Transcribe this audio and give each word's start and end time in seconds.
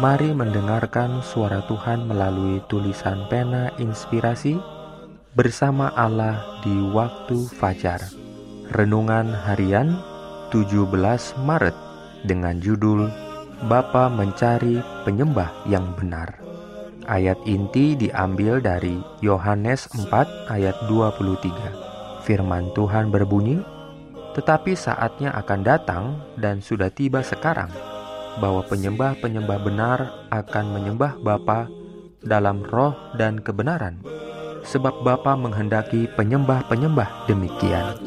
Mari 0.00 0.32
mendengarkan 0.32 1.20
suara 1.20 1.60
Tuhan 1.68 2.08
melalui 2.08 2.64
tulisan 2.72 3.28
pena 3.28 3.68
inspirasi 3.76 4.56
bersama 5.36 5.92
Allah 5.92 6.40
di 6.64 6.72
waktu 6.72 7.44
fajar. 7.60 8.00
Renungan 8.72 9.28
harian 9.28 10.00
17 10.56 10.88
Maret 11.44 11.76
dengan 12.24 12.56
judul 12.64 13.12
Bapa 13.68 14.08
mencari 14.08 14.80
penyembah 15.04 15.68
yang 15.68 15.92
benar. 15.92 16.32
Ayat 17.04 17.36
inti 17.44 17.92
diambil 17.92 18.64
dari 18.64 19.04
Yohanes 19.20 19.84
4 19.92 20.48
ayat 20.48 20.80
23. 20.88 22.24
Firman 22.24 22.72
Tuhan 22.72 23.12
berbunyi, 23.12 23.60
"Tetapi 24.32 24.72
saatnya 24.72 25.36
akan 25.36 25.60
datang 25.60 26.04
dan 26.40 26.64
sudah 26.64 26.88
tiba 26.88 27.20
sekarang." 27.20 27.99
Bahwa 28.38 28.62
penyembah-penyembah 28.68 29.58
benar 29.66 29.98
akan 30.30 30.78
menyembah 30.78 31.18
Bapa 31.18 31.66
dalam 32.22 32.62
roh 32.68 32.92
dan 33.18 33.42
kebenaran, 33.42 33.98
sebab 34.62 35.02
Bapa 35.02 35.34
menghendaki 35.34 36.06
penyembah-penyembah 36.14 37.26
demikian. 37.26 37.98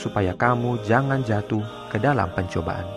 supaya 0.00 0.32
kamu 0.32 0.80
jangan 0.88 1.20
jatuh 1.28 1.60
ke 1.92 2.00
dalam 2.00 2.32
pencobaan. 2.32 2.88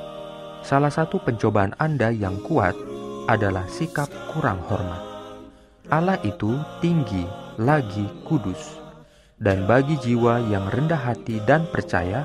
Salah 0.63 0.87
satu 0.87 1.19
pencobaan 1.19 1.75
Anda 1.75 2.15
yang 2.15 2.39
kuat 2.47 2.79
adalah 3.27 3.67
sikap 3.67 4.07
kurang 4.31 4.63
hormat. 4.71 5.03
Allah 5.91 6.15
itu 6.23 6.55
tinggi 6.79 7.27
lagi 7.59 8.07
kudus, 8.23 8.79
dan 9.35 9.67
bagi 9.67 9.99
jiwa 9.99 10.47
yang 10.47 10.71
rendah 10.71 11.11
hati 11.11 11.43
dan 11.43 11.67
percaya, 11.67 12.23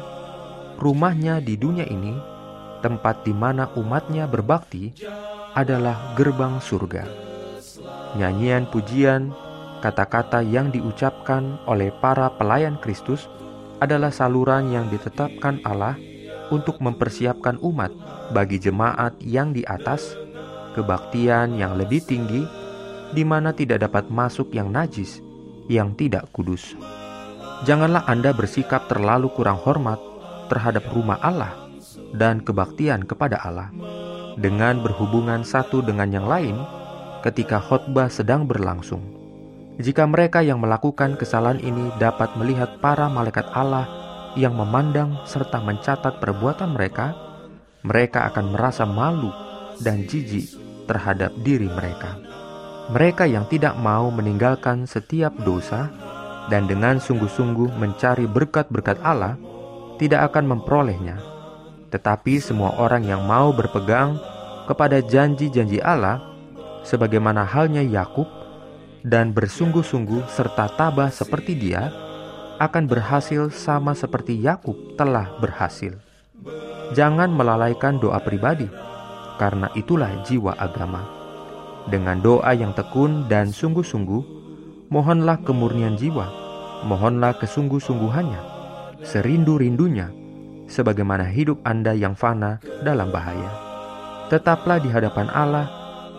rumahnya 0.79 1.43
di 1.43 1.59
dunia 1.59 1.91
ini, 1.91 2.15
tempat 2.81 3.23
di 3.23 3.33
mana 3.37 3.69
umatnya 3.77 4.25
berbakti, 4.27 4.93
adalah 5.55 6.15
gerbang 6.17 6.59
surga. 6.59 7.05
Nyanyian 8.19 8.67
pujian, 8.69 9.31
kata-kata 9.85 10.43
yang 10.43 10.75
diucapkan 10.75 11.63
oleh 11.65 11.95
para 12.03 12.29
pelayan 12.35 12.77
Kristus 12.81 13.31
adalah 13.81 14.13
saluran 14.13 14.69
yang 14.75 14.93
ditetapkan 14.93 15.63
Allah 15.65 15.97
untuk 16.51 16.83
mempersiapkan 16.83 17.57
umat 17.63 17.95
bagi 18.35 18.59
jemaat 18.59 19.17
yang 19.23 19.55
di 19.55 19.63
atas, 19.65 20.19
kebaktian 20.75 21.57
yang 21.57 21.79
lebih 21.79 22.03
tinggi, 22.05 22.45
di 23.11 23.23
mana 23.27 23.55
tidak 23.55 23.87
dapat 23.87 24.11
masuk 24.11 24.51
yang 24.55 24.71
najis, 24.71 25.23
yang 25.71 25.95
tidak 25.95 26.27
kudus. 26.35 26.75
Janganlah 27.67 28.09
Anda 28.09 28.33
bersikap 28.33 28.89
terlalu 28.89 29.31
kurang 29.37 29.61
hormat 29.61 30.01
terhadap 30.49 30.89
rumah 30.91 31.21
Allah 31.23 31.60
dan 32.15 32.45
kebaktian 32.45 33.07
kepada 33.09 33.41
Allah 33.43 33.71
dengan 34.39 34.81
berhubungan 34.81 35.43
satu 35.43 35.83
dengan 35.83 36.11
yang 36.13 36.27
lain 36.29 36.57
ketika 37.21 37.61
khotbah 37.61 38.09
sedang 38.09 38.49
berlangsung. 38.49 39.03
Jika 39.81 40.05
mereka 40.05 40.45
yang 40.45 40.61
melakukan 40.61 41.17
kesalahan 41.17 41.61
ini 41.61 41.89
dapat 41.97 42.37
melihat 42.37 42.81
para 42.85 43.09
malaikat 43.09 43.49
Allah 43.57 43.89
yang 44.37 44.53
memandang 44.53 45.17
serta 45.25 45.59
mencatat 45.61 46.21
perbuatan 46.21 46.77
mereka, 46.77 47.17
mereka 47.81 48.29
akan 48.29 48.53
merasa 48.53 48.85
malu 48.85 49.33
dan 49.81 50.05
jijik 50.05 50.53
terhadap 50.85 51.33
diri 51.41 51.67
mereka. 51.71 52.21
Mereka 52.91 53.25
yang 53.31 53.47
tidak 53.47 53.79
mau 53.79 54.11
meninggalkan 54.11 54.85
setiap 54.85 55.33
dosa 55.47 55.89
dan 56.51 56.67
dengan 56.67 56.99
sungguh-sungguh 56.99 57.79
mencari 57.79 58.27
berkat-berkat 58.27 58.99
Allah 59.01 59.39
tidak 59.97 60.35
akan 60.35 60.59
memperolehnya. 60.59 61.30
Tetapi 61.91 62.39
semua 62.39 62.79
orang 62.79 63.03
yang 63.03 63.27
mau 63.27 63.51
berpegang 63.51 64.15
kepada 64.71 65.03
janji-janji 65.03 65.83
Allah, 65.83 66.23
sebagaimana 66.87 67.43
halnya 67.43 67.83
Yakub, 67.83 68.31
dan 69.03 69.35
bersungguh-sungguh 69.35 70.31
serta 70.31 70.71
tabah 70.79 71.11
seperti 71.11 71.59
dia, 71.59 71.91
akan 72.61 72.85
berhasil 72.87 73.51
sama 73.51 73.97
seperti 73.97 74.39
Yakub 74.39 74.95
telah 74.95 75.33
berhasil. 75.43 75.97
Jangan 76.93 77.33
melalaikan 77.33 77.97
doa 77.99 78.21
pribadi, 78.21 78.69
karena 79.41 79.73
itulah 79.73 80.13
jiwa 80.29 80.55
agama. 80.61 81.03
Dengan 81.89 82.21
doa 82.21 82.53
yang 82.53 82.77
tekun 82.77 83.25
dan 83.33 83.49
sungguh-sungguh, 83.51 84.23
mohonlah 84.93 85.41
kemurnian 85.41 85.97
jiwa, 85.97 86.29
mohonlah 86.85 87.41
kesungguh-sungguhannya, 87.41 88.43
serindu-rindunya, 89.01 90.13
sebagaimana 90.71 91.27
hidup 91.27 91.59
Anda 91.67 91.93
yang 91.93 92.15
fana 92.15 92.63
dalam 92.87 93.11
bahaya 93.11 93.71
tetaplah 94.31 94.79
di 94.79 94.87
hadapan 94.87 95.27
Allah 95.35 95.67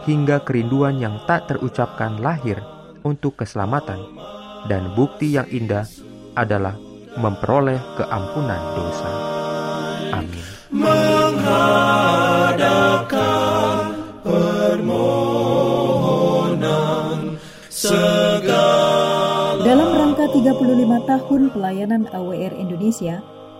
hingga 0.03 0.44
kerinduan 0.44 1.00
yang 1.00 1.16
tak 1.23 1.47
terucapkan 1.47 2.19
lahir 2.19 2.59
untuk 3.07 3.40
keselamatan, 3.40 3.97
dan 4.67 4.91
bukti 4.94 5.40
yang 5.40 5.47
indah 5.47 5.88
adalah 6.35 6.75
memperoleh 7.16 7.79
keampunan 7.95 8.61
dosa. 8.75 9.11
Amin. 10.11 10.45
Dalam 19.61 19.90
rangka 19.95 20.25
35 20.35 21.09
tahun 21.09 21.41
pelayanan 21.56 22.03
AWR 22.11 22.53
Indonesia, 22.59 23.23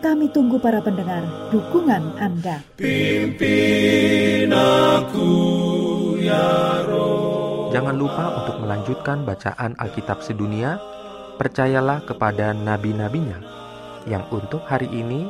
Kami 0.00 0.32
tunggu 0.32 0.56
para 0.56 0.80
pendengar 0.80 1.20
dukungan 1.52 2.16
Anda. 2.16 2.64
Pimpin 2.80 4.48
aku 4.48 5.28
ya 6.16 6.80
Roh. 6.88 7.68
Jangan 7.68 8.00
lupa 8.00 8.40
untuk 8.40 8.64
melanjutkan 8.64 9.28
bacaan 9.28 9.76
Alkitab 9.76 10.24
sedunia. 10.24 10.80
Percayalah 11.36 12.00
kepada 12.08 12.56
nabi-nabinya 12.56 13.44
yang 14.08 14.24
untuk 14.32 14.64
hari 14.64 14.88
ini 14.88 15.28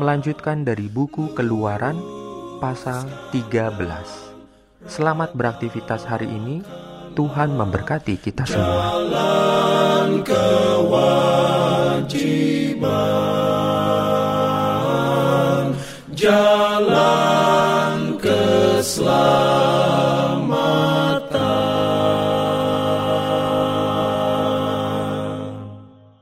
melanjutkan 0.00 0.64
dari 0.64 0.88
buku 0.88 1.36
Keluaran 1.36 2.00
pasal 2.56 3.04
13. 3.36 3.76
Selamat 4.88 5.36
beraktivitas 5.36 6.08
hari 6.08 6.32
ini. 6.32 6.64
Tuhan 7.12 7.52
memberkati 7.52 8.16
kita 8.16 8.48
semua. 8.48 8.96
Jalan 8.96 10.24
keluar 10.24 11.16
jalan 16.26 18.18
keselamatan. 18.18 19.45